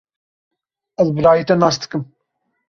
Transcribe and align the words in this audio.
Ez 1.03 1.07
birayê 1.15 1.43
te 1.47 1.55
nas 1.57 1.75
dikim. 1.81 2.03